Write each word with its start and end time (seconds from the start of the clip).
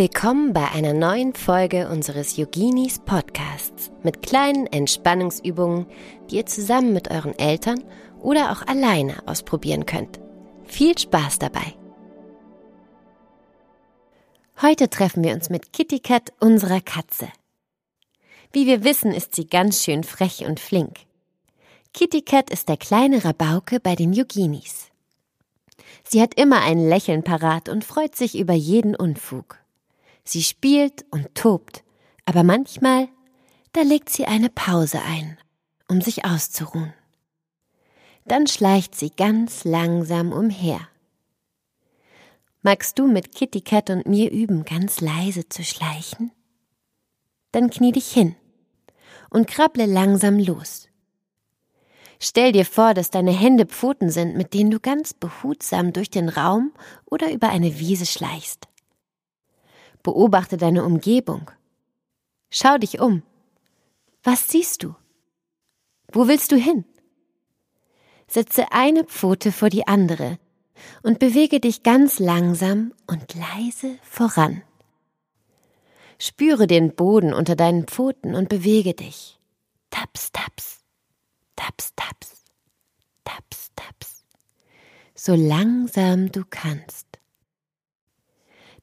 Willkommen 0.00 0.54
bei 0.54 0.66
einer 0.70 0.94
neuen 0.94 1.34
Folge 1.34 1.86
unseres 1.90 2.38
Yoginis 2.38 3.00
Podcasts 3.00 3.92
mit 4.02 4.22
kleinen 4.22 4.66
Entspannungsübungen, 4.66 5.84
die 6.30 6.36
ihr 6.36 6.46
zusammen 6.46 6.94
mit 6.94 7.10
euren 7.10 7.38
Eltern 7.38 7.84
oder 8.18 8.50
auch 8.50 8.66
alleine 8.66 9.16
ausprobieren 9.28 9.84
könnt. 9.84 10.18
Viel 10.64 10.96
Spaß 10.96 11.38
dabei! 11.38 11.74
Heute 14.62 14.88
treffen 14.88 15.22
wir 15.22 15.34
uns 15.34 15.50
mit 15.50 15.74
Kitty 15.74 15.98
Cat, 16.00 16.32
unserer 16.40 16.80
Katze. 16.80 17.28
Wie 18.54 18.66
wir 18.66 18.84
wissen, 18.84 19.12
ist 19.12 19.34
sie 19.34 19.48
ganz 19.48 19.84
schön 19.84 20.02
frech 20.02 20.46
und 20.46 20.60
flink. 20.60 20.96
Kitty 21.92 22.22
Cat 22.22 22.48
ist 22.48 22.70
der 22.70 22.78
kleine 22.78 23.22
Rabauke 23.22 23.80
bei 23.80 23.96
den 23.96 24.14
Yoginis. 24.14 24.88
Sie 26.04 26.22
hat 26.22 26.40
immer 26.40 26.62
ein 26.62 26.88
Lächeln 26.88 27.22
parat 27.22 27.68
und 27.68 27.84
freut 27.84 28.16
sich 28.16 28.38
über 28.38 28.54
jeden 28.54 28.96
Unfug. 28.96 29.60
Sie 30.24 30.42
spielt 30.42 31.04
und 31.10 31.34
tobt, 31.34 31.84
aber 32.24 32.42
manchmal, 32.42 33.08
da 33.72 33.82
legt 33.82 34.10
sie 34.10 34.26
eine 34.26 34.50
Pause 34.50 35.00
ein, 35.02 35.38
um 35.88 36.00
sich 36.00 36.24
auszuruhen. 36.24 36.92
Dann 38.24 38.46
schleicht 38.46 38.94
sie 38.94 39.10
ganz 39.10 39.64
langsam 39.64 40.32
umher. 40.32 40.80
Magst 42.62 42.98
du 42.98 43.06
mit 43.06 43.34
Kitty 43.34 43.62
Cat 43.62 43.90
und 43.90 44.06
mir 44.06 44.30
üben, 44.30 44.64
ganz 44.64 45.00
leise 45.00 45.48
zu 45.48 45.64
schleichen? 45.64 46.30
Dann 47.52 47.70
knie 47.70 47.92
dich 47.92 48.12
hin 48.12 48.36
und 49.30 49.46
krabble 49.46 49.86
langsam 49.86 50.38
los. 50.38 50.88
Stell 52.20 52.52
dir 52.52 52.66
vor, 52.66 52.92
dass 52.92 53.10
deine 53.10 53.32
Hände 53.32 53.64
Pfoten 53.64 54.10
sind, 54.10 54.36
mit 54.36 54.52
denen 54.52 54.70
du 54.70 54.78
ganz 54.78 55.14
behutsam 55.14 55.94
durch 55.94 56.10
den 56.10 56.28
Raum 56.28 56.72
oder 57.06 57.32
über 57.32 57.48
eine 57.48 57.78
Wiese 57.78 58.04
schleichst. 58.04 58.68
Beobachte 60.02 60.56
deine 60.56 60.84
Umgebung. 60.84 61.50
Schau 62.50 62.78
dich 62.78 63.00
um. 63.00 63.22
Was 64.22 64.48
siehst 64.48 64.82
du? 64.82 64.94
Wo 66.12 66.28
willst 66.28 66.52
du 66.52 66.56
hin? 66.56 66.84
Setze 68.26 68.72
eine 68.72 69.04
Pfote 69.04 69.52
vor 69.52 69.70
die 69.70 69.86
andere 69.86 70.38
und 71.02 71.18
bewege 71.18 71.60
dich 71.60 71.82
ganz 71.82 72.18
langsam 72.18 72.92
und 73.06 73.34
leise 73.34 73.98
voran. 74.02 74.62
Spüre 76.18 76.66
den 76.66 76.94
Boden 76.94 77.32
unter 77.32 77.56
deinen 77.56 77.86
Pfoten 77.86 78.34
und 78.34 78.48
bewege 78.48 78.94
dich. 78.94 79.40
Taps, 79.90 80.32
taps, 80.32 80.80
taps, 81.56 81.94
taps, 81.96 82.44
taps, 83.24 83.70
taps, 83.74 84.24
so 85.14 85.34
langsam 85.34 86.30
du 86.30 86.44
kannst. 86.48 87.09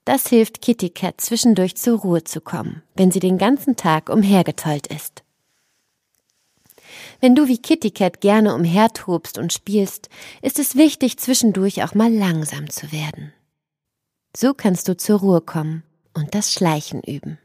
Das 0.08 0.25
hilft 0.30 0.61
Kitty 0.61 0.89
Cat 0.89 1.19
zwischendurch 1.19 1.75
zur 1.75 2.00
Ruhe 2.00 2.23
zu 2.23 2.39
kommen, 2.39 2.81
wenn 2.95 3.11
sie 3.11 3.19
den 3.19 3.38
ganzen 3.38 3.75
Tag 3.75 4.08
umhergetollt 4.09 4.88
ist. 4.88 5.22
Wenn 7.19 7.36
du 7.36 7.49
wie 7.49 7.58
Kitty 7.58 7.91
Cat 7.91 8.22
gerne 8.22 8.55
umhertobst 8.55 9.38
und 9.38 9.52
spielst, 9.52 10.08
ist 10.41 10.59
es 10.59 10.77
wichtig, 10.77 11.17
zwischendurch 11.17 11.83
auch 11.83 11.94
mal 11.94 12.09
langsam 12.09 12.69
zu 12.69 12.94
werden. 12.94 13.33
So 14.33 14.53
kannst 14.53 14.88
du 14.88 14.95
zur 14.95 15.19
Ruhe 15.19 15.41
kommen 15.41 15.83
und 16.14 16.33
das 16.36 16.53
Schleichen 16.53 17.03
üben. 17.03 17.38